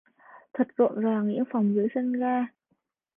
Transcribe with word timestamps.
Thật 0.53 0.67
rộn 0.77 0.95
ràng 0.99 1.27
những 1.27 1.43
phòng 1.51 1.73
cưới 1.75 1.87
sân 1.95 2.13
ga 2.13 2.45